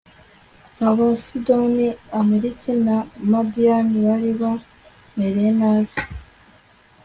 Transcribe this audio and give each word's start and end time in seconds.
abasidoni, 0.87 1.87
amaleki 2.19 2.71
na 2.85 2.97
madiyani 3.29 3.97
bari 4.07 4.29
babamereye 4.39 5.51
nabi 5.59 5.95